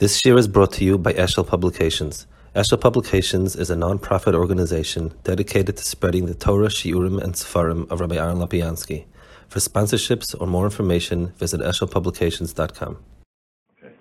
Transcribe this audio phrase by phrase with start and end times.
[0.00, 2.26] This year is brought to you by Eshel Publications.
[2.56, 8.00] Eshel Publications is a non-profit organization dedicated to spreading the Torah, Shiurim, and Sefarim of
[8.00, 9.04] Rabbi Aaron Lopiansky.
[9.48, 12.96] For sponsorships or more information, visit eshelpublications.com.
[13.76, 13.94] Okay.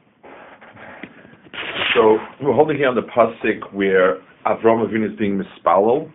[1.93, 6.09] So we're holding here on the pasuk where Avram Avinu is being mispalel,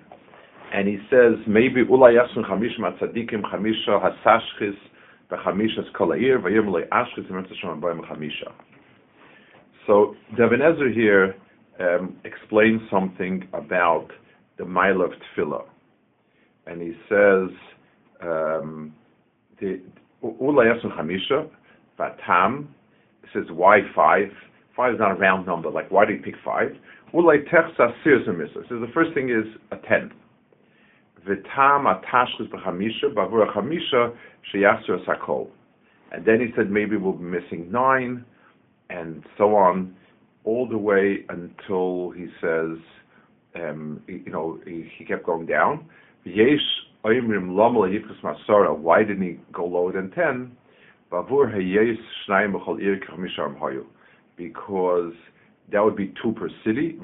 [0.72, 4.78] and he says maybe ulay yasun chamisha matzadikim chamisha hasashchis
[5.30, 8.50] v'chamisha skolair v'yirmalei ashchis v'mitzvah chamisha.
[9.86, 11.34] So Ezra here
[11.80, 14.08] um, explains something about
[14.58, 15.64] the mile of tefillah,
[16.66, 17.50] and he says
[18.22, 18.94] um,
[19.60, 19.80] the
[21.98, 22.66] Vatam
[23.32, 24.30] says why five?
[24.76, 25.70] Five is not a round number.
[25.70, 26.70] Like why do you pick five?
[27.12, 30.10] So the first thing is a ten.
[31.28, 34.14] Vitam Atashchus B'Chamisha Bavura Chamisha
[34.52, 35.48] Sheyasur Sakol.
[36.12, 38.24] And then he said maybe we'll be missing nine
[38.90, 39.94] and so on,
[40.44, 42.76] all the way until he says,
[43.56, 45.86] um, you know, he, he, kept going down.
[46.24, 46.58] Why
[49.04, 50.56] didn't he go lower than 10?
[54.36, 55.12] Because
[55.72, 56.98] that would be two per city.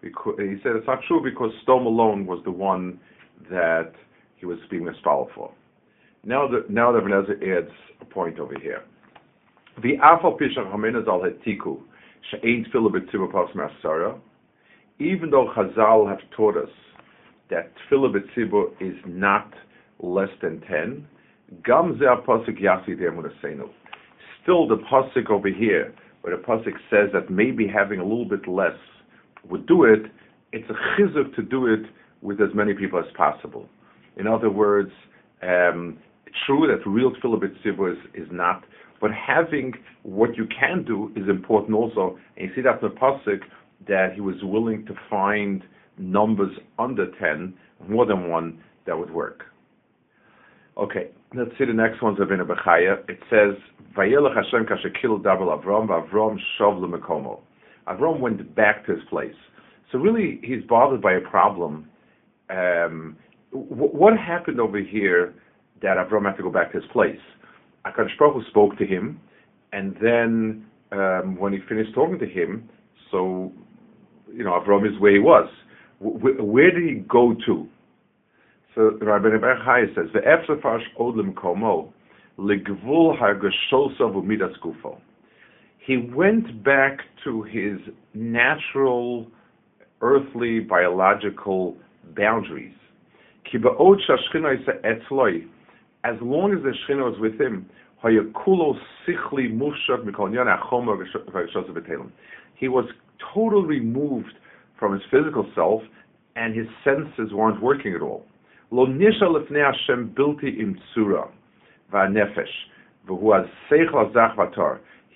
[0.00, 3.00] Because, He said it's not true because Sodom alone was the one
[3.50, 3.92] that
[4.36, 5.50] he was being misfollowed for.
[6.24, 8.82] Now the now the Vanessa adds a point over here.
[14.98, 16.70] Even though Chazal have taught us
[17.50, 19.52] that Tfilah B'tzibah is not
[20.00, 21.06] less than 10,
[21.64, 23.68] Gam Zeh Pasuk Yasi De'emunasenu.
[24.42, 28.48] Still, the Pasuk over here, where the Pasuk says that maybe having a little bit
[28.48, 28.76] less
[29.48, 30.10] would do it,
[30.52, 31.82] it's a chizuk to do it
[32.22, 33.68] with as many people as possible.
[34.16, 34.90] In other words,
[35.42, 35.98] um,
[36.46, 38.64] true that real tefillah b'tzibur is, is not
[39.00, 42.18] but having what you can do is important also.
[42.36, 43.40] And you see that in the pasuk
[43.88, 45.62] that he was willing to find
[45.98, 47.54] numbers under ten,
[47.88, 49.44] more than one, that would work.
[50.78, 52.98] Okay, let's see the next one's of Bechaya.
[53.08, 53.56] It says,
[53.94, 57.40] Hashem Avram, Avram shov.
[57.88, 59.34] Avram went back to his place.
[59.90, 61.88] So really, he's bothered by a problem.
[62.50, 63.16] Um,
[63.52, 65.34] w- what happened over here
[65.82, 67.20] that Avram had to go back to his place?
[67.86, 69.20] Akadosh Baruch spoke to him,
[69.72, 72.68] and then um, when he finished talking to him,
[73.10, 73.52] so
[74.32, 75.48] you know Avram is where he was.
[76.02, 77.66] W- where did he go to?
[78.74, 79.28] So Rabbi
[79.64, 81.92] Chai says, "Ve'efsefash odlim komo
[82.38, 84.98] legvul hargashosa v'midas gufo."
[85.78, 87.78] He went back to his
[88.12, 89.28] natural,
[90.00, 91.76] earthly, biological
[92.16, 92.74] boundaries.
[93.50, 95.46] Ki ba'od shashchina etzloi
[96.06, 97.66] as long as the Shekhinah was with him,
[102.54, 102.86] he was
[103.34, 104.34] totally removed
[104.78, 105.82] from his physical self,
[106.36, 108.24] and his senses weren't working at all.
[108.70, 108.82] He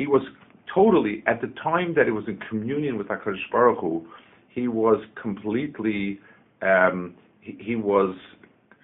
[0.07, 0.23] was
[0.75, 4.07] totally, at the time that he was in communion with HaKadosh Baruch Hu,
[4.49, 6.19] he was completely,
[6.63, 8.17] um, he, he was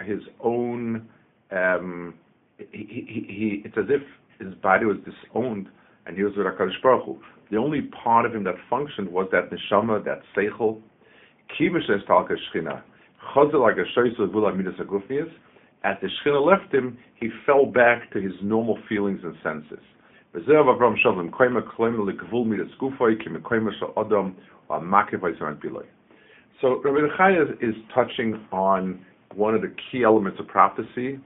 [0.04, 1.08] his own
[1.50, 2.14] um,
[2.58, 4.02] he, he, he, it's as if
[4.38, 5.68] his body was disowned
[6.06, 7.18] and he was with HaKadosh Baruch Hu.
[7.50, 10.80] The only part of him that functioned was that neshama, that seichel.
[15.84, 19.84] As the Shechina left him, he fell back to his normal feelings and senses.
[20.34, 20.42] So
[26.82, 31.20] Rabbi Chaya is touching on one of the key elements of prophecy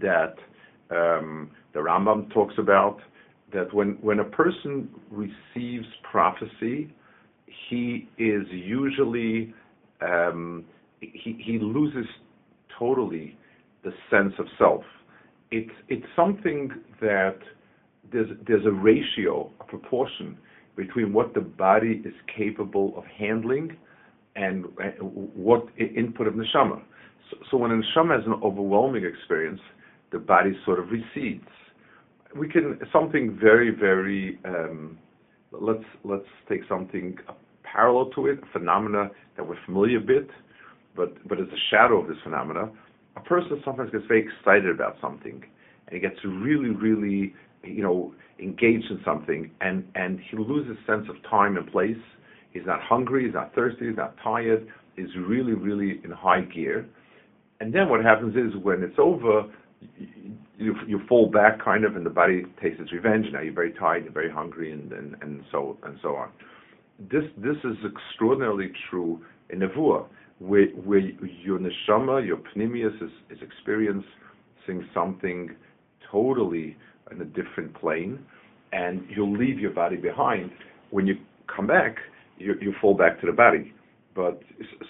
[0.00, 0.34] that
[0.90, 2.98] um, the Rambam talks about
[3.52, 6.92] that when, when a person receives prophecy,
[7.68, 9.52] he is usually
[10.00, 10.64] um,
[11.00, 12.06] he, he loses
[12.78, 13.36] totally
[13.84, 14.82] the sense of self.
[15.50, 17.38] It's it's something that
[18.12, 20.36] there's there's a ratio, a proportion
[20.76, 23.76] between what the body is capable of handling
[24.36, 24.64] and,
[25.34, 26.80] what input of neshama.
[27.30, 29.60] So, so when a neshama has an overwhelming experience,
[30.12, 31.46] the body sort of recedes.
[32.36, 34.98] We can something very very um,
[35.52, 37.16] let's let's take something
[37.62, 40.28] parallel to it, a phenomena that we're familiar bit,
[40.96, 42.70] but but it's a shadow of this phenomena.
[43.16, 45.42] A person sometimes gets very excited about something,
[45.86, 47.34] and he gets really really
[47.64, 51.96] you know engaged in something, and and he loses sense of time and place.
[52.52, 54.66] He's not hungry, he's not thirsty, he's not tired.
[54.96, 56.86] He's really really in high gear.
[57.60, 59.44] And then what happens is when it's over,
[60.58, 63.26] you you fall back kind of, and the body takes its revenge.
[63.32, 66.30] Now you're very tired, you're very hungry, and and, and so and so on.
[67.10, 70.06] This this is extraordinarily true in Nevuah,
[70.38, 74.04] where where your neshama, your pnimius is, is experiencing
[74.92, 75.50] something
[76.10, 76.76] totally
[77.10, 78.18] in a different plane,
[78.72, 80.50] and you'll leave your body behind.
[80.90, 81.16] When you
[81.54, 81.96] come back,
[82.36, 83.72] you you fall back to the body.
[84.14, 84.42] But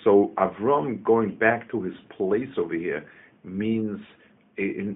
[0.03, 3.05] so Avram going back to his place over here
[3.45, 4.01] means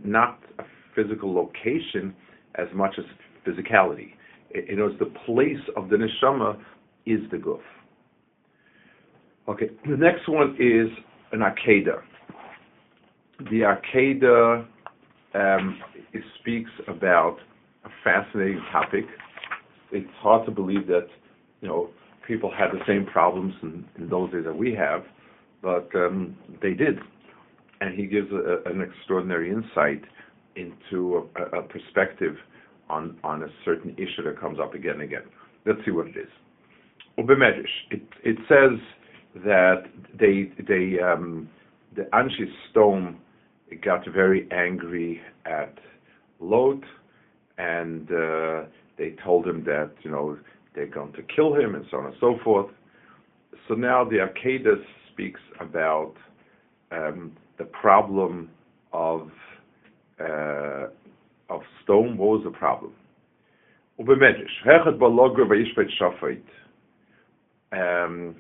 [0.05, 0.65] not a
[0.95, 2.15] physical location
[2.57, 3.05] as much as
[3.47, 4.11] physicality.
[4.55, 6.57] You know, it's the place of the neshama
[7.07, 7.61] is the guf.
[9.49, 10.89] Okay, the next one is
[11.33, 12.01] an akeda.
[13.51, 14.67] The akeda
[15.35, 15.81] um,
[16.13, 17.39] it speaks about
[17.85, 19.05] a fascinating topic.
[19.93, 21.09] It's hard to believe that
[21.61, 21.91] you know
[22.27, 25.03] people had the same problems in, in those days that we have,
[25.63, 26.99] but um, they did
[27.85, 30.03] and he gives a, an extraordinary insight
[30.57, 32.37] into a, a, perspective
[32.89, 35.25] on, on a certain issue that comes up again and again.
[35.67, 36.29] Let's see what it is.
[37.19, 38.79] It, it says
[39.45, 39.83] that
[40.19, 41.49] they, they, um,
[41.95, 43.19] the Anshe Sodom
[43.85, 45.75] got very angry at
[46.41, 46.81] Lot,
[47.59, 48.63] and uh,
[48.97, 50.39] they told him that you know
[50.75, 52.71] they're going to kill him, and so on and so forth.
[53.69, 54.83] So now the Akedah
[55.13, 56.15] speaks about
[56.91, 58.51] um, the problem
[58.93, 59.31] of
[60.21, 60.87] uh,
[61.51, 62.17] of Sodom.
[62.17, 62.93] What was the problem?
[67.73, 68.37] Um,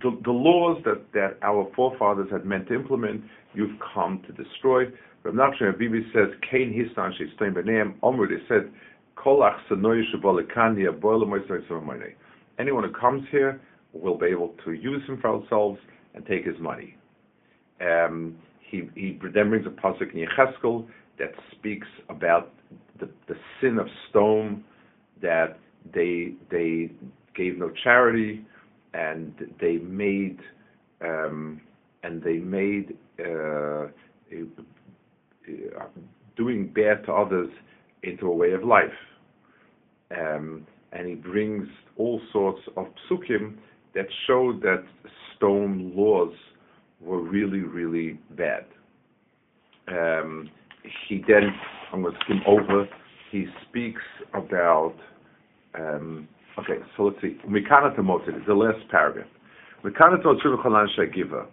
[0.00, 3.22] the, the laws that, that our forefathers had meant to implement,
[3.54, 4.84] you've come to destroy.
[5.24, 8.70] Rav Nachshon Bibi says, Kain Histan Sheistain B'Neim, Omri, they said,
[9.16, 11.60] Kolach Senoi Shabalakan Yabola Moisai
[12.58, 13.60] anyone who comes here
[13.92, 15.78] will be able to use him for ourselves
[16.14, 16.96] and take his money.
[17.80, 20.86] Um, he, he then brings a pasuk in Yecheskel
[21.18, 22.52] that speaks about
[23.00, 24.64] the, the sin of Sodom,
[25.22, 25.58] that
[25.94, 26.90] they they
[27.34, 28.44] gave no charity,
[28.94, 30.38] and they made
[31.00, 31.60] um,
[32.02, 33.86] and they made uh,
[36.36, 37.50] doing bad to others
[38.02, 38.86] into a way of life.
[40.16, 43.56] Um, and he brings all sorts of psukim
[43.94, 44.84] that show that
[45.40, 46.34] Sodom laws
[47.00, 48.64] were really, really bad.
[49.88, 50.50] Um,
[51.08, 51.52] he then,
[51.92, 52.88] I'm going to skim over,
[53.30, 54.02] he speaks
[54.34, 54.94] about,
[55.78, 59.28] um, okay, so let's see, Mikana Tamotit is the last paragraph.
[59.84, 61.46] Mikana Tamotit Giva.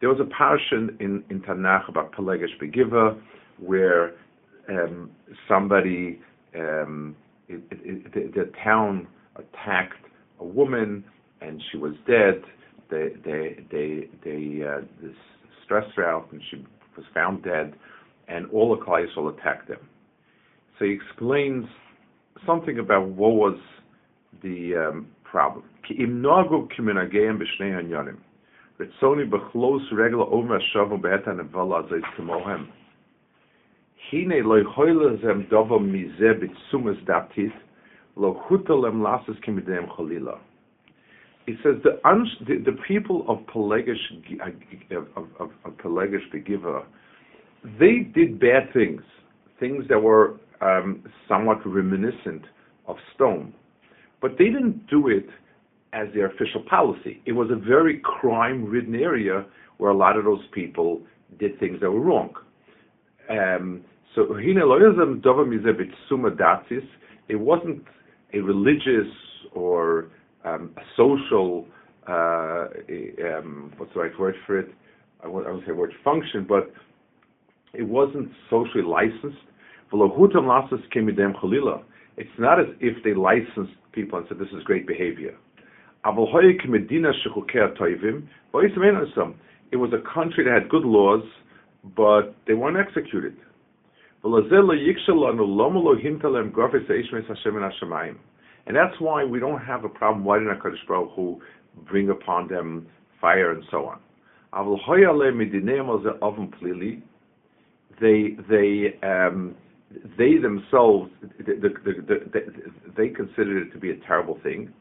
[0.00, 3.20] There was a portion in, in Tanakh about Pelegesh Begiva
[3.58, 4.14] where
[4.68, 5.10] um,
[5.48, 6.20] somebody
[6.54, 7.16] um,
[7.50, 7.62] it,
[8.14, 9.06] it, the town
[9.36, 10.04] attacked
[10.38, 11.04] a woman
[11.40, 12.42] and she was dead.
[12.90, 15.14] They they they they uh, this
[15.64, 16.64] stressed her out and she
[16.96, 17.74] was found dead,
[18.28, 19.88] and all the Klaisel attacked them.
[20.78, 21.66] So he explains
[22.46, 23.58] something about what was
[24.42, 25.64] the um, problem.
[28.80, 31.38] Ritzoni b'chlos regla omer shavu b'etan
[34.10, 36.20] he loy mize
[38.16, 38.38] lo
[41.62, 41.98] says the,
[42.46, 43.98] the, the people of pelagish
[44.40, 45.72] uh, of of, of
[46.32, 46.82] the giver
[47.78, 49.02] they did bad things
[49.58, 52.42] things that were um, somewhat reminiscent
[52.88, 53.54] of Sodom.
[54.20, 55.26] But they didn't do it
[55.92, 57.20] as their official policy.
[57.26, 59.46] It was a very crime ridden area
[59.78, 61.00] where a lot of those people
[61.38, 62.34] did things that were wrong.
[63.30, 63.82] Um,
[64.14, 64.22] so
[67.28, 67.84] it wasn't
[68.32, 69.12] a religious
[69.52, 70.06] or
[70.44, 71.66] um, a social,
[72.08, 72.66] uh,
[73.38, 74.68] um, what's the right word for it?
[75.22, 76.72] I won't, I won't say word function, but
[77.72, 79.38] it wasn't socially licensed.
[82.16, 85.36] It's not as if they licensed people and said, this is great behavior.
[89.72, 91.22] It was a country that had good laws,
[91.96, 93.36] but they weren't executed.
[98.66, 100.24] And that's why we don't have a problem.
[100.24, 101.40] Why didn't HaKadosh Baruch Hu
[101.88, 102.86] bring upon them
[103.20, 103.98] fire and so on?
[108.00, 109.54] They, they, um,
[110.18, 112.42] they themselves, the, the, the,
[112.96, 114.72] they considered it to be a terrible thing.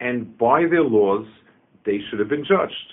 [0.00, 1.26] And by their laws,
[1.84, 2.92] they should have been judged.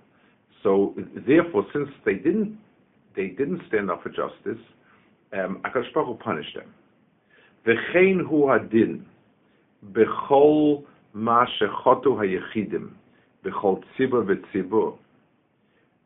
[0.63, 0.93] So
[1.27, 2.57] therefore, since they didn't
[3.15, 4.61] they didn't stand up for justice,
[5.33, 6.73] um, Akash Baruch punished them.
[7.65, 9.03] V'chein hu hadin
[9.91, 12.91] b'chol ma shechotu hayechidim
[13.43, 14.97] b'chol tzibur v'tzibur.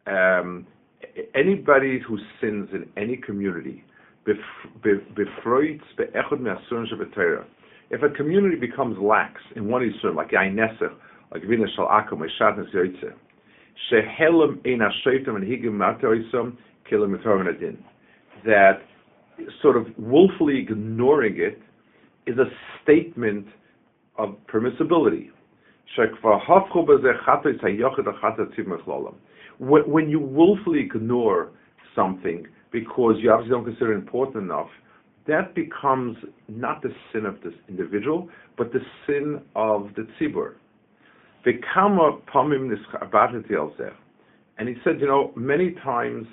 [0.07, 0.65] Um,
[1.33, 3.83] anybody who sins in any community,
[4.27, 4.37] if
[8.03, 10.93] a community becomes lax in one Yisur, like Yainesach,
[11.31, 13.13] like Vina Shal Akum, Shatnas Yoitze,
[13.91, 16.57] Shehelim Ein HaSheitim and Higim Matoisam,
[18.45, 18.81] that
[19.61, 21.59] sort of willfully ignoring it
[22.25, 22.45] is a
[22.83, 23.47] statement
[24.17, 25.29] of permissibility.
[29.57, 31.49] When you willfully ignore
[31.95, 34.69] something because you obviously don't consider it important enough,
[35.27, 36.17] that becomes
[36.47, 40.53] not the sin of this individual, but the sin of the tzibur.
[44.57, 46.25] And he said, you know, many times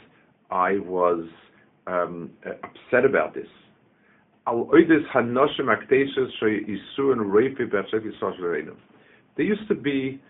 [0.50, 1.26] I was
[1.86, 3.46] um, upset about this.
[9.36, 10.20] There used to be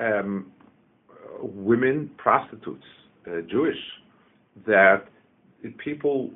[0.00, 0.52] um,
[1.40, 2.84] women prostitutes,
[3.26, 3.76] uh, Jewish,
[4.66, 5.04] that
[5.78, 6.30] people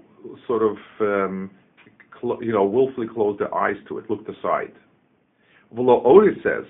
[0.46, 1.50] sort of, um,
[2.20, 4.72] cl- you know, willfully closed their eyes to it, looked aside.
[5.74, 6.64] V'lo Ori says,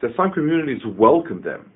[0.00, 1.70] that some communities welcome them.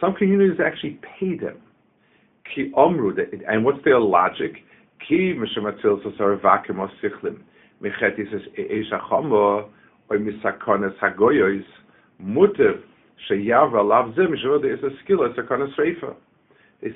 [0.00, 1.60] Some communities actually pay them.
[3.48, 4.56] And what's their logic?
[5.08, 5.34] They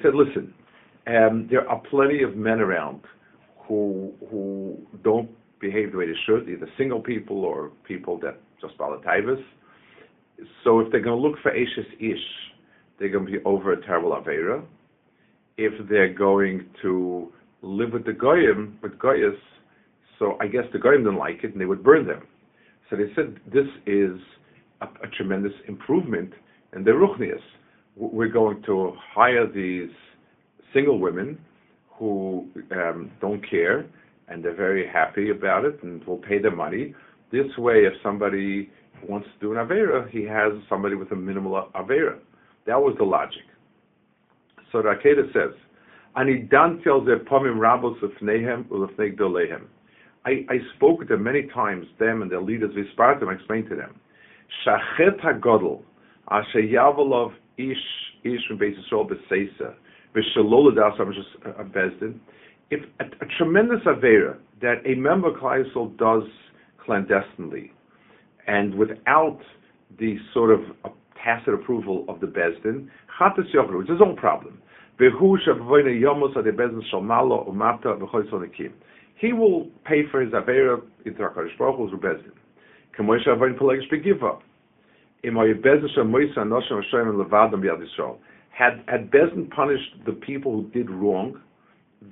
[0.03, 0.55] said, listen,
[1.07, 3.01] um, there are plenty of men around
[3.67, 5.31] who who don't
[5.61, 9.43] behave the way they should, either single people or people that just balataivas.
[10.65, 12.19] So if they're going to look for Ashes Ish,
[12.99, 14.63] they're going to be over a terrible Avera.
[15.57, 17.33] If they're going to
[17.63, 19.37] live with the Goyim, with Goyas,
[20.19, 22.23] so I guess the Goyim didn't like it and they would burn them.
[22.91, 24.19] So they said this is
[24.81, 26.33] a, a tremendous improvement
[26.75, 27.41] in the Ruchnias.
[27.97, 29.91] We're going to hire these
[30.75, 31.39] single women
[31.99, 33.87] who um, don't care
[34.29, 36.95] and they're very happy about it and will pay the money.
[37.33, 38.71] This way, if somebody
[39.09, 42.19] wants to do an Avera, he has somebody with a minimal Avera.
[42.67, 43.43] That was the logic.
[44.73, 45.55] So the Akeda says,
[46.17, 49.63] Ani dan pomim rabos lefnehem ulefnei gdolehem.
[50.25, 53.77] I, I spoke to them many times, them and their leaders, Vispartim, I explained to
[53.77, 53.95] them,
[54.67, 55.83] Shachet HaGodel,
[56.31, 57.77] Asher Yavalov Ish,
[58.25, 59.75] Ish from Beis Yisrael
[62.71, 66.25] if a, a tremendous Avera that a member of Klal does
[66.85, 67.73] clandestinely,
[68.47, 69.41] and without
[69.99, 70.61] the sort of
[71.23, 72.89] tacit approval of the Bezdin,
[73.21, 74.59] Chatas Yochru, it's his own problem.
[74.99, 75.09] He
[79.33, 82.33] will pay for his Avera into HaKadosh Baruch Hu's Bezdin.
[82.99, 84.41] K'moisha Avoin Pelegish Begiva.
[88.57, 89.11] Had had
[89.51, 91.41] punished the people who did wrong,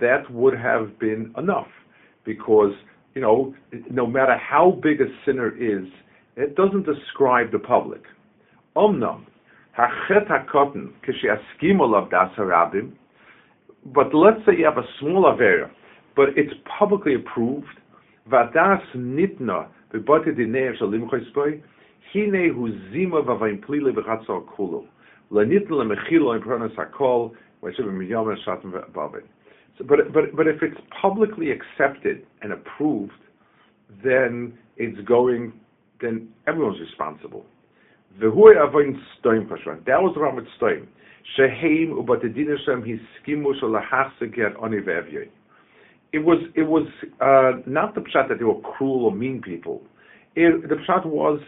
[0.01, 1.69] that would have been enough
[2.25, 2.73] because
[3.15, 3.55] you know
[3.91, 5.87] no matter how big a sinner is
[6.37, 8.03] it doesn't describe the public.
[8.77, 9.25] Omnam
[9.77, 10.29] hachet
[13.87, 15.71] but let's say you have a small avera
[16.17, 17.67] but it's publicly approved.
[18.31, 21.61] Vadas nitna bebote dinei shalim choispoy
[22.13, 24.85] hine hu zima plile
[29.77, 33.13] so, but but but if it's publicly accepted and approved,
[34.05, 35.53] then it's going.
[36.01, 37.45] Then everyone's responsible.
[38.21, 38.31] That
[40.01, 40.21] was the
[43.61, 45.29] shalachaseket onivevye.
[46.13, 46.87] It was it was
[47.21, 49.83] uh, not the pshat that they were cruel or mean people.
[50.37, 51.41] It, the pshat was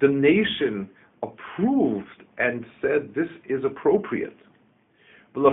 [0.00, 0.88] the nation
[1.22, 2.06] approved
[2.38, 4.36] and said this is appropriate.
[5.34, 5.46] That's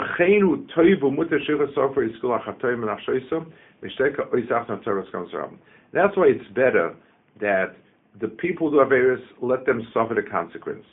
[6.17, 6.95] why it's better
[7.39, 7.75] that
[8.19, 10.83] the people who are various, let them suffer the consequence.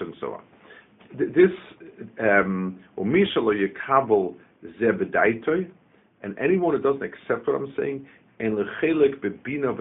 [0.00, 0.42] and so on.
[1.16, 1.50] This
[2.20, 2.78] um,
[6.22, 8.06] and anyone who doesn't accept what I'm saying,
[8.40, 9.76] and lechelik bebina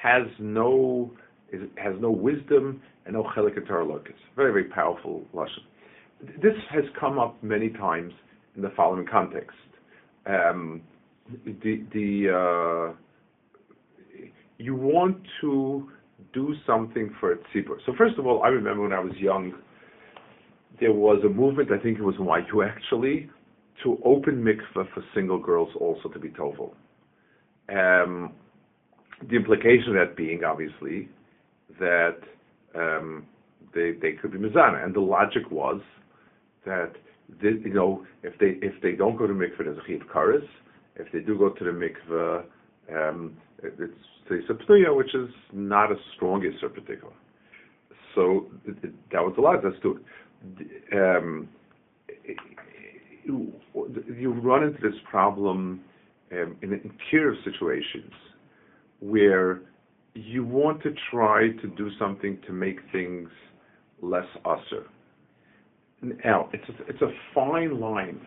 [0.00, 1.12] has no
[1.52, 3.56] is, has no wisdom and no chelik
[4.36, 5.64] Very very powerful lashon.
[6.42, 8.12] This has come up many times
[8.56, 9.56] in the following context.
[10.26, 10.82] Um,
[11.44, 12.94] the the uh,
[14.58, 15.90] you want to
[16.32, 17.78] do something for a tzibur.
[17.86, 19.52] So first of all, I remember when I was young,
[20.80, 21.70] there was a movement.
[21.72, 23.30] I think it was in YU actually
[23.82, 26.74] to open mikveh for single girls also to be tovel.
[27.70, 28.32] Um,
[29.28, 31.08] the implication of that being obviously
[31.78, 32.18] that
[32.74, 33.26] um,
[33.74, 35.80] they they could be mizana, and the logic was
[36.66, 36.92] that
[37.40, 40.46] this, you know if they if they don't go to mikveh there's a chiv karis,
[40.96, 42.44] if they do go to the mikveh,
[42.94, 47.12] um, it's the pnuya, which is not as strong as particular.
[48.14, 48.46] So
[49.12, 49.62] that was the logic.
[49.64, 49.96] That's
[50.92, 51.48] um,
[53.24, 53.52] you,
[54.18, 55.80] you run into this problem
[56.32, 58.12] um, in, in care situations
[59.00, 59.62] where
[60.14, 63.28] you want to try to do something to make things
[64.02, 64.86] less usher.
[66.24, 68.20] Now, it's a, it's a fine line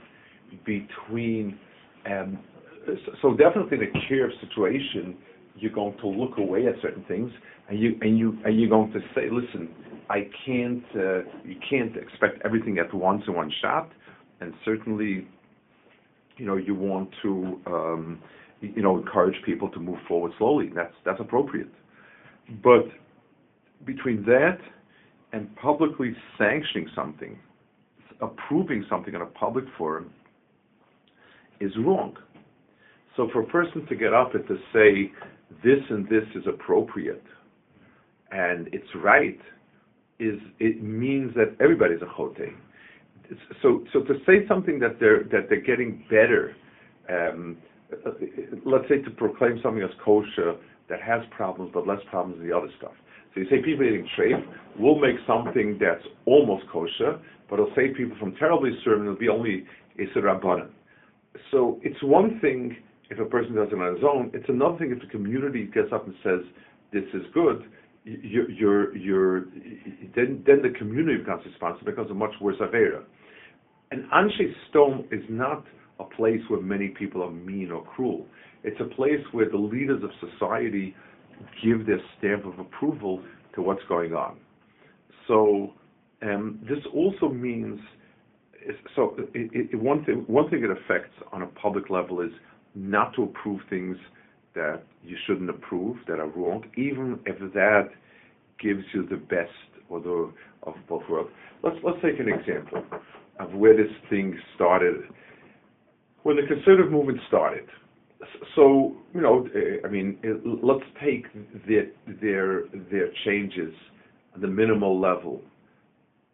[0.65, 1.57] between,
[2.05, 2.39] um,
[3.21, 5.17] so definitely in a care situation,
[5.55, 7.31] you're going to look away at certain things,
[7.69, 9.69] and you and you and you're going to say, listen,
[10.09, 13.89] I can't, uh, you can't expect everything at once in one shot,
[14.41, 15.27] and certainly,
[16.37, 17.59] you know, you want to.
[17.67, 18.19] Um,
[18.75, 20.71] you know, encourage people to move forward slowly.
[20.73, 21.71] That's that's appropriate.
[22.63, 22.85] But
[23.85, 24.57] between that
[25.33, 27.37] and publicly sanctioning something,
[28.21, 30.11] approving something in a public forum,
[31.59, 32.15] is wrong.
[33.15, 35.11] So for a person to get up and to say
[35.63, 37.23] this and this is appropriate
[38.31, 39.39] and it's right,
[40.19, 42.37] is it means that everybody's a chote.
[43.61, 46.55] So so to say something that they're that they're getting better.
[47.09, 47.57] Um,
[48.65, 50.55] let's say to proclaim something as kosher
[50.89, 52.93] that has problems but less problems than the other stuff.
[53.33, 54.43] So you say people eating treif,
[54.77, 59.05] we'll make something that's almost kosher, but it'll save people from terribly serving.
[59.05, 59.65] It'll be only
[59.97, 60.69] a rabbanan.
[61.51, 62.77] So it's one thing
[63.09, 64.31] if a person does it on his own.
[64.33, 66.41] It's another thing if the community gets up and says
[66.91, 67.63] this is good.
[68.05, 69.45] You're, you're, you're
[70.15, 73.03] then, then the community becomes responsible because of much worse avera.
[73.91, 75.63] And Anshe Sodom is not
[75.99, 78.25] a place where many people are mean or cruel.
[78.63, 80.95] It's a place where the leaders of society
[81.63, 83.21] give their stamp of approval
[83.55, 84.37] to what's going on.
[85.27, 85.73] So
[86.21, 87.79] um, this also means
[88.95, 92.31] so it, it, one thing one thing it affects on a public level is
[92.75, 93.97] not to approve things
[94.55, 97.89] that you shouldn't approve that are wrong, even if that
[98.59, 99.51] gives you the best
[99.89, 100.31] or the
[100.63, 101.29] of both worlds.
[101.61, 102.83] Let's let's take an example
[103.39, 104.95] of where this thing started
[106.23, 107.65] when the conservative movement started.
[108.55, 109.47] So you know,
[109.85, 110.17] I mean,
[110.63, 111.25] let's take
[111.67, 111.87] their
[112.21, 113.73] their their changes
[114.41, 115.41] the minimal level.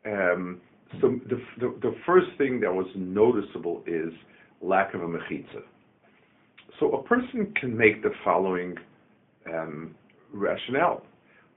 [0.05, 0.61] Um,
[1.01, 4.13] so the, the, the first thing that was noticeable is
[4.61, 5.61] lack of a mechitza.
[6.79, 8.75] So a person can make the following
[9.53, 9.93] um,
[10.31, 11.05] rationale.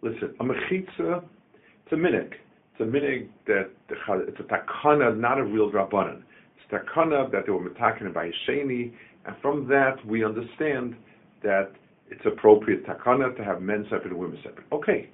[0.03, 1.23] Listen, a mechitza,
[1.55, 2.33] it's a minig.
[2.73, 6.23] It's a minig that it's a takana, not a real rabbanon
[6.73, 8.93] takana that they were metakin by sheni,
[9.27, 10.97] and from that we understand
[11.43, 11.71] that
[12.11, 14.67] it's appropriate takana to have men separate and women separate.
[14.73, 15.09] Okay,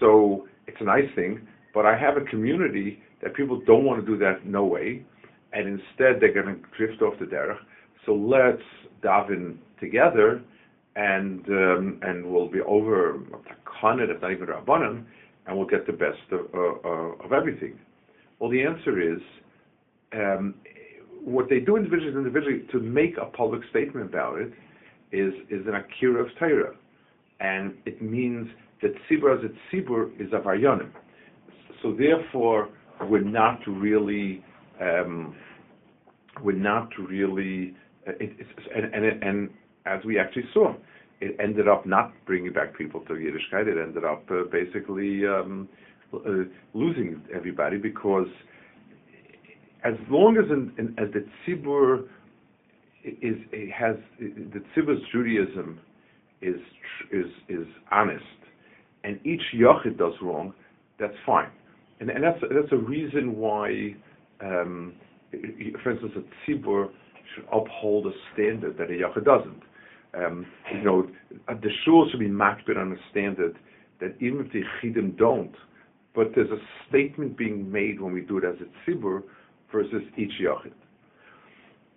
[0.00, 4.06] so it's a nice thing, but I have a community that people don't want to
[4.06, 5.04] do that no way,
[5.52, 7.58] and instead they're going to drift off the derech.
[8.04, 8.62] So let's
[9.02, 10.42] daven together,
[10.94, 13.20] and um, and we'll be over
[13.82, 15.04] takana, if not even rabbanon,
[15.46, 17.78] and we'll get the best of, uh, uh, of everything.
[18.38, 19.20] Well, the answer is
[21.24, 24.52] what they do individually individually to make a public statement about it
[25.12, 26.74] is is an akira of Torah,
[27.40, 28.48] and it means
[28.82, 30.90] that tzibur as a tzibur is a varyanim.
[31.82, 32.68] So therefore,
[33.08, 34.44] we're not really
[34.80, 35.34] um,
[36.42, 37.74] we're not really
[38.06, 38.36] uh, it,
[38.74, 39.50] and, and and
[39.86, 40.74] as we actually saw,
[41.20, 43.66] it ended up not bringing back people to Yiddishkeit.
[43.66, 45.68] It ended up uh, basically um,
[46.12, 48.28] uh, losing everybody because
[49.86, 52.08] as long as in, in, as the tzibur
[53.04, 53.36] is
[53.72, 55.78] has the tzibbur's Judaism
[56.42, 56.60] is
[57.12, 58.24] is is honest,
[59.04, 60.52] and each yachid does wrong,
[60.98, 61.50] that's fine,
[62.00, 63.94] and and that's that's a reason why,
[64.40, 64.94] um,
[65.82, 66.88] for instance, a tzibur
[67.34, 69.62] should uphold a standard that a yachid doesn't.
[70.14, 71.08] Um, you know,
[71.46, 73.56] the shul should be makbid on a standard
[74.00, 75.54] that even if the chidim don't,
[76.14, 79.22] but there's a statement being made when we do it as a tzibur
[79.76, 80.72] versus each yachid.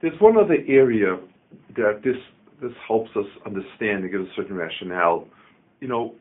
[0.02, 1.18] There's one other area
[1.78, 2.18] that this
[2.62, 5.26] this helps us understand and give a certain rationale.
[5.80, 6.16] You know,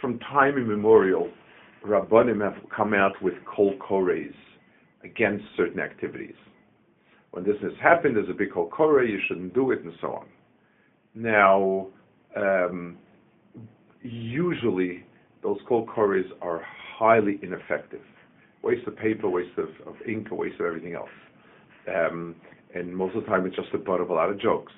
[0.00, 1.30] from time immemorial,
[1.86, 4.34] Rabbanim have come out with kol kores
[5.02, 6.34] against certain activities.
[7.30, 10.08] When this has happened, there's a big kol kore, you shouldn't do it, and so
[10.08, 10.26] on.
[11.14, 11.86] Now,
[12.36, 12.98] um,
[14.02, 15.06] usually
[15.42, 16.62] those kol kores are
[16.98, 18.02] highly ineffective.
[18.62, 21.08] Waste of paper, waste of, of ink, a waste of everything else.
[21.88, 22.36] Um,
[22.74, 24.72] and most of the time it's just the butt of a lot of jokes.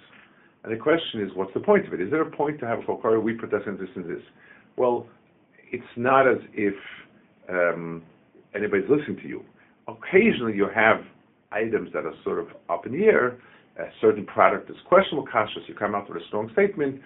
[0.64, 2.00] And the question is, what's the point of it?
[2.00, 3.18] Is there a point to have a kol kore?
[3.20, 4.22] We protest this and this.
[4.76, 5.06] Well,
[5.72, 6.74] it's not as if
[7.48, 8.02] um,
[8.54, 9.44] anybody's listening to you.
[9.88, 10.98] Occasionally, you have
[11.50, 13.38] items that are sort of up in the air.
[13.78, 15.62] A certain product is questionable, cautious.
[15.66, 17.00] You come out with a strong statement.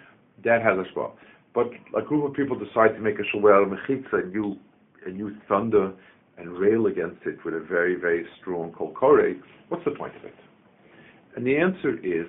[0.45, 1.17] That has a spot.
[1.55, 4.57] But a group of people decide to make a shawel mechitza, and you
[5.07, 5.93] and you thunder
[6.38, 9.35] and rail against it with a very very strong kol kore.
[9.68, 10.35] What's the point of it?
[11.37, 12.27] And the answer is,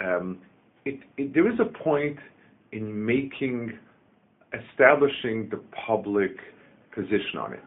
[0.00, 0.38] um,
[0.84, 2.16] it, it, there is a point
[2.72, 3.72] in making
[4.52, 6.36] establishing the public
[6.94, 7.62] position on it.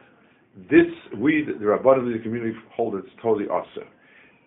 [0.70, 3.88] This, we, the Rabbanim of the community, hold it's totally awesome.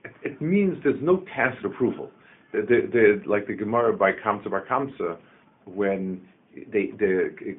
[0.04, 2.10] It, it, means there's no tacit approval.
[2.52, 5.18] Like the Gemara by Kamsa Bar Kamsa,
[5.66, 6.20] when
[6.72, 7.56] they, they,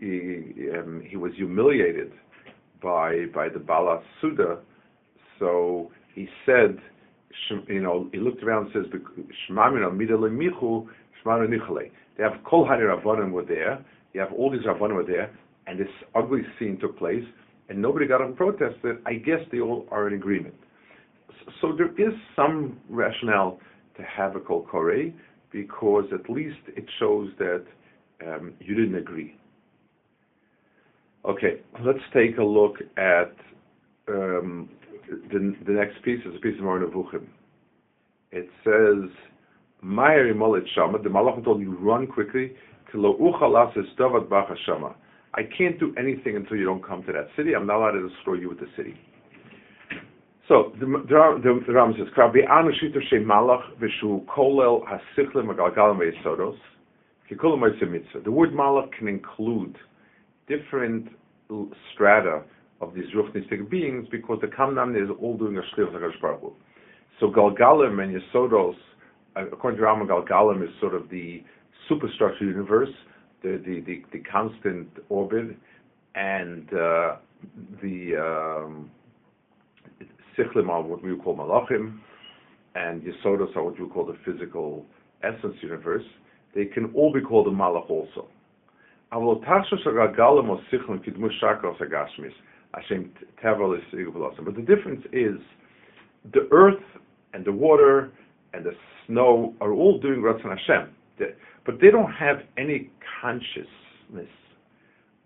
[0.00, 2.12] he, um, he was humiliated
[2.84, 4.58] by by the Bala Suda,
[5.38, 6.78] so he said,
[7.66, 9.00] you know, he looked around and says,
[9.48, 10.86] "Shmamina midale michu,
[11.24, 15.04] shmamina nichale." They have kol hani rabbanim were there, you have all these Rabbanim were
[15.04, 17.24] there, and this ugly scene took place,
[17.68, 18.98] and nobody got up and protested.
[19.04, 20.54] I guess they all are in agreement.
[21.60, 23.58] So there is some rationale
[23.96, 25.12] to have a kol kore,
[25.50, 27.64] because at least it shows that
[28.26, 29.36] um, you didn't agree.
[31.26, 33.32] Okay, let's take a look at
[34.08, 34.68] um,
[35.32, 36.20] the, the next piece.
[36.20, 37.24] Is a piece of Moreh Nevuchim.
[38.30, 39.10] It says,
[39.82, 42.52] "Ma'ir Molit Shama." The Malachim told you run quickly
[42.92, 44.94] kila ucha lasestavat b'ach shama."
[45.32, 47.54] I can't do anything until you don't come to that city.
[47.54, 48.94] I'm not allowed to destroy you with the city.
[50.46, 56.58] So the the, the Ram says, "Krabi anushita shemalach v'shu kolel hasichlim agalgalim ve'esodos
[57.30, 59.78] kikulam mitzvah." The word malach can include
[60.48, 61.08] different
[61.92, 62.42] strata
[62.80, 66.52] of these ruchnistic beings because the kamnam is all doing a shliach Hakadosh Baruch
[67.20, 68.74] So galgalim and yesodos,
[69.36, 71.42] according to Rambam, galgalim is sort of the
[71.88, 72.90] superstructure universe,
[73.42, 75.56] the, the, the, the constant orbit,
[76.14, 77.16] and uh,
[77.82, 78.90] the um,
[80.38, 81.98] are what we call malachim,
[82.74, 84.84] and yesodos are what you call the physical
[85.22, 86.04] essence universe.
[86.54, 88.28] They can all be called a malach also.
[89.14, 89.36] But
[94.56, 95.36] the difference is
[96.32, 96.82] the earth
[97.32, 98.10] and the water
[98.52, 98.72] and the
[99.06, 100.88] snow are all doing Ratzon Hashem.
[101.64, 102.90] But they don't have any
[103.22, 104.28] consciousness.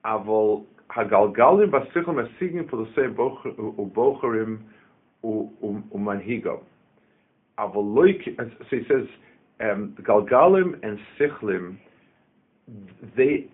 [0.05, 0.67] So
[8.71, 9.07] he says,
[9.61, 11.79] um, galgalim and sichlim,
[13.17, 13.49] they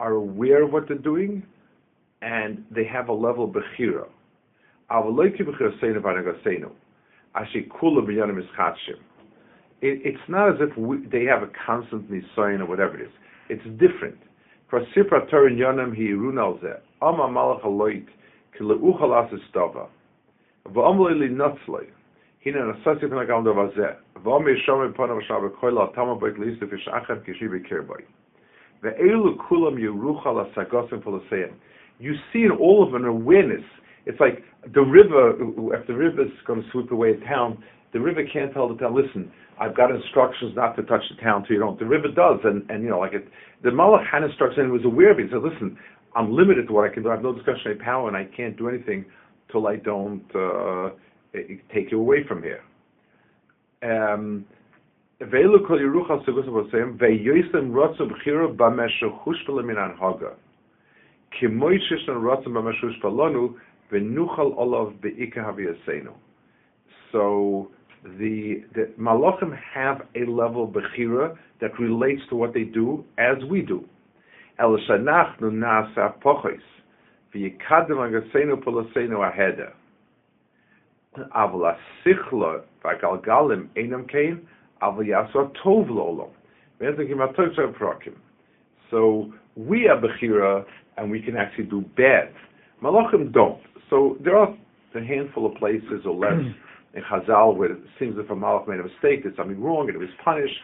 [0.00, 1.42] are aware of what they're doing,
[2.22, 4.06] and they have a level of bechira.
[9.80, 13.12] It, it's not as if we, they have a constant nisayin or whatever it is.
[13.48, 14.18] It's different.
[32.00, 33.64] You see in all of an awareness.
[34.06, 35.34] It's like the river,
[35.74, 37.62] if the river is going to sweep away a town,
[37.92, 41.44] the river can't tell the town, listen, I've got instructions not to touch the town
[41.44, 41.78] till you don't.
[41.78, 43.26] The river does, and, and you know, like it,
[43.62, 45.24] the Malach had instructions and was aware of it.
[45.26, 45.76] He said, listen,
[46.14, 47.10] I'm limited to what I can do.
[47.10, 49.04] I have no discretionary power, and I can't do anything
[49.50, 50.90] till I don't uh,
[51.74, 52.62] take you away from here.
[53.82, 54.44] Um,
[55.20, 55.26] So
[68.04, 73.36] the, the malachim have a level of bechira that relates to what they do as
[73.50, 73.84] we do.
[74.60, 76.60] El shanachnu nasa pochis
[77.34, 77.98] v'yikadem
[84.82, 86.28] agasenu polosenu aheda.
[86.28, 86.30] Avla sichla v'galgalim
[86.80, 88.14] enam kein avla tov lolom.
[88.90, 90.64] So we have bechira
[90.96, 92.32] and we can actually do bad.
[92.82, 93.60] Malachim don't.
[93.90, 94.54] So there are
[94.94, 96.32] a handful of places or less
[96.94, 99.96] in Chazal where it seems that a Malach made a mistake, did something wrong, and
[99.96, 100.60] it was punished.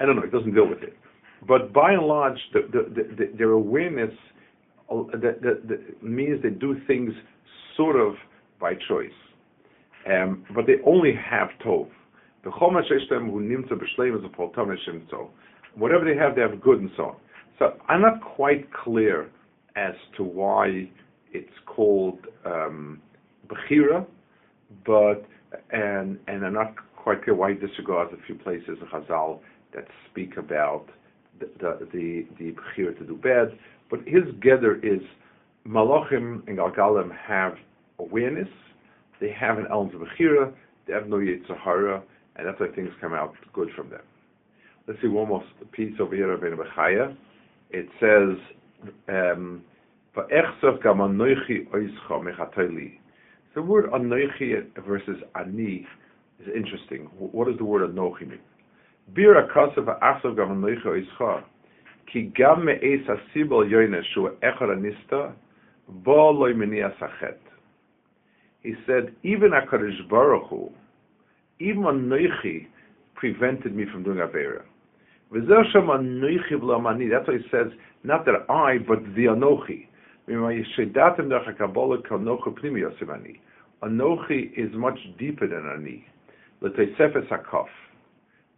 [0.00, 0.96] I don't know, it doesn't deal with it.
[1.46, 4.12] But by and large, the, the, the, their awareness
[4.90, 5.04] uh,
[6.02, 7.12] means they do things
[7.76, 8.14] sort of
[8.60, 9.10] by choice.
[10.10, 11.88] Um, but they only have Tov.
[12.44, 12.50] The
[15.74, 17.16] Whatever they have, they have good and so on.
[17.58, 19.30] So I'm not quite clear
[19.76, 20.90] as to why
[21.32, 23.00] it's called um,
[23.48, 24.06] Bechira,
[24.84, 25.24] but
[25.70, 29.40] and and I'm not quite clear why he disregards a few places in Chazal
[29.74, 30.86] that speak about
[31.40, 31.48] the
[31.92, 33.56] the the, Bechira to do bad.
[33.90, 35.00] But his gather is
[35.66, 37.54] Malachim and Galgalim have
[37.98, 38.48] awareness,
[39.20, 40.52] they have an element of Bechira,
[40.86, 42.02] they have no Yitzhahara,
[42.36, 44.00] and that's why things come out good from them.
[44.86, 47.16] Let's see one more piece over here of Bechaya.
[47.70, 48.38] It says,
[49.08, 49.62] um,
[53.54, 55.86] the word anoichi versus ani
[56.40, 57.08] is interesting.
[57.18, 58.40] What does the word anochi mean?
[59.14, 61.44] Bir akasav asav gam anoichi oischa
[62.12, 65.32] ki gam me'es yoyne shu echar anista
[66.56, 67.38] mini asachet.
[68.62, 70.70] He said, even HaKadosh Baruch Hu,
[71.62, 72.66] even anoichi
[73.14, 74.62] prevented me from doing Avera.
[75.32, 75.48] That's
[77.28, 77.66] why he says,
[78.04, 79.86] not that I, but the Anochi.
[83.82, 86.06] Anochi is much deeper than Ani.
[86.60, 87.66] Let's say Sefes HaKaf.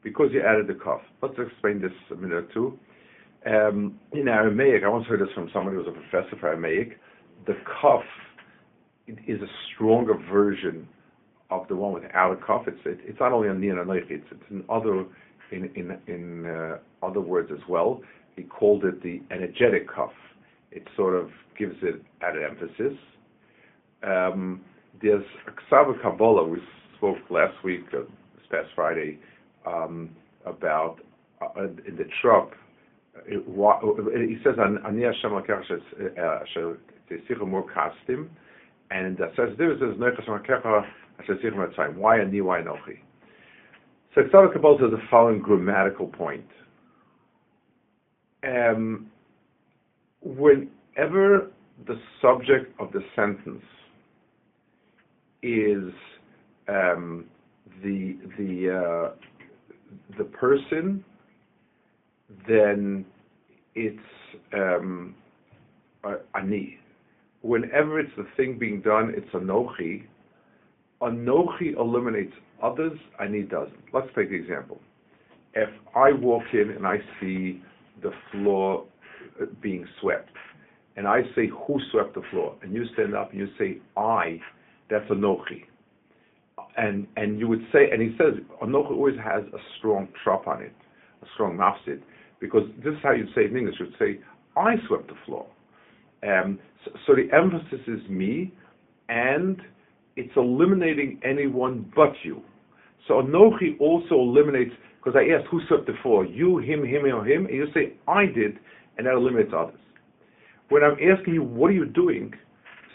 [0.02, 1.00] Because you added the Kaf.
[1.22, 2.78] Let's explain this a minute or two.
[3.46, 6.98] Um, in Aramaic, I once heard this from someone who was a professor for Aramaic,
[7.46, 8.02] the Kaf
[9.06, 10.88] is a stronger version
[11.62, 12.62] of the one without a Kaf.
[12.66, 15.04] It's, it, it's not only and Anochi, it's, it's in other
[15.52, 18.00] in in in uh, other words as well.
[18.36, 20.12] He called it the energetic Kaf.
[20.70, 22.98] It sort of gives it added emphasis.
[24.02, 24.62] Um,
[25.00, 25.24] there's
[25.70, 26.48] Ksava Kabbalah.
[26.48, 26.58] We
[26.96, 28.00] spoke last week, uh,
[28.36, 29.18] this past Friday,
[29.66, 30.10] um,
[30.44, 30.98] about
[31.40, 32.52] uh, in the Trop.
[33.28, 35.80] he says, "Ani Hashem Lakecha
[37.46, 38.28] more kastim,"
[38.90, 40.84] and that says there says "Noichas Lakecha
[41.96, 42.40] Why Ani?
[42.40, 42.98] Why Nochi?
[44.14, 46.46] So Ksava Kabbalah says the following grammatical point.
[48.44, 49.10] Um,
[50.22, 51.50] whenever
[51.86, 53.64] the subject of the sentence
[55.42, 55.92] is
[56.68, 57.24] um,
[57.82, 59.14] the the uh,
[60.18, 61.04] the person,
[62.48, 63.04] then
[63.74, 63.98] it's
[64.52, 65.14] um,
[66.34, 66.78] ani.
[67.42, 70.04] Whenever it's the thing being done, it's a anochi.
[71.04, 73.76] Anochi eliminates others, ani doesn't.
[73.92, 74.80] Let's take the example.
[75.54, 77.62] If I walk in and I see
[78.02, 78.86] the floor
[79.40, 80.30] uh, being swept,
[80.96, 82.56] and I say, Who swept the floor?
[82.62, 84.40] And you stand up and you say, I,
[84.90, 85.64] that's Anochi.
[86.76, 90.62] And and you would say, and he says, Anochi always has a strong trop on
[90.62, 90.74] it,
[91.22, 92.00] a strong mafsid,
[92.40, 93.76] because this is how you'd say in English.
[93.78, 94.20] You'd say,
[94.56, 95.46] I swept the floor.
[96.22, 98.52] Um, so, so the emphasis is me,
[99.08, 99.60] and
[100.16, 102.42] it's eliminating anyone but you.
[103.06, 104.72] So Anochi also eliminates,
[105.02, 107.94] because I asked who swept the floor, you, him, him, or him, and you say,
[108.08, 108.58] I did,
[108.96, 109.78] and that eliminates others.
[110.70, 112.32] When I'm asking you, what are you doing?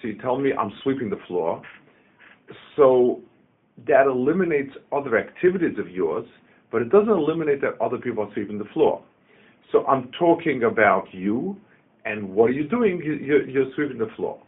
[0.01, 1.61] So you tell me I'm sweeping the floor.
[2.75, 3.21] So
[3.87, 6.25] that eliminates other activities of yours,
[6.71, 9.03] but it doesn't eliminate that other people are sweeping the floor.
[9.71, 11.57] So I'm talking about you,
[12.05, 13.01] and what are you doing?
[13.03, 14.41] You're, you're sweeping the floor.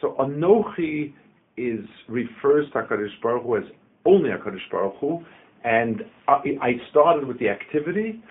[0.00, 1.12] So Anochi
[1.56, 3.64] is refers to Hakadosh Baruch Hu as
[4.04, 5.24] only Hakadosh Baruch Hu,
[5.64, 8.22] and I, I started with the activity,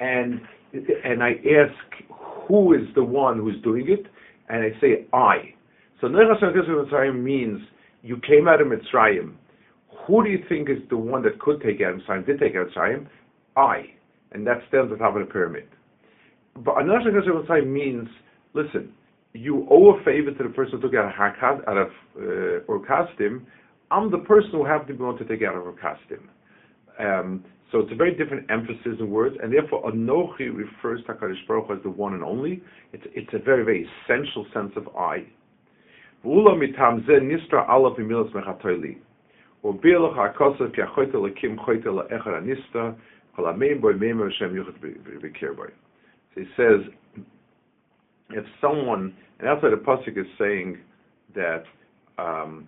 [0.00, 0.40] and
[0.72, 2.04] and I ask
[2.48, 4.06] who is the one who's doing it,
[4.48, 5.54] and I say I.
[6.00, 7.60] So Nechas Mitzrayim means
[8.02, 9.34] you came out of Mitzrayim.
[10.06, 12.26] Who do you think is the one that could take out of?
[12.26, 12.68] Did take out?
[13.56, 13.86] I,
[14.32, 15.68] and that stands at the top of the pyramid.
[16.54, 18.08] But Nechas Mitzrayim means
[18.54, 18.92] listen
[19.38, 22.72] you owe a favor to the person who took out, a hakad out of uh,
[22.72, 23.42] Ur Kasdim,
[23.90, 26.28] I'm the person who have to be able to take out of Ur Kasdim.
[26.98, 31.46] Um, so it's a very different emphasis in words, and therefore Anochi refers to HaKadosh
[31.48, 32.62] Baruch as the one and only.
[32.92, 35.26] It's, it's a very, very essential sense of I.
[36.22, 36.30] So
[46.34, 46.80] he says,
[48.30, 50.78] if someone, and that's why the pasuk is saying
[51.34, 51.64] that
[52.18, 52.66] um,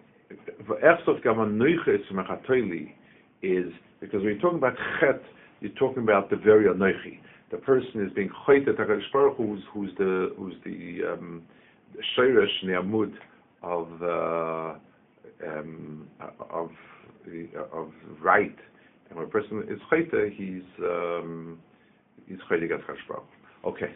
[3.43, 5.23] is because when you're talking about chet,
[5.61, 7.19] you're talking about the very anoichi.
[7.51, 11.43] The person is being choytet Hakadosh who's who's the who's the um,
[12.65, 13.15] ne'amud
[13.63, 16.07] of uh, um,
[16.51, 16.71] of
[17.73, 17.91] of
[18.21, 18.57] right.
[19.09, 21.59] And when a person is choyte, he's um,
[22.29, 23.23] He's Hashbach.
[23.65, 23.95] Okay.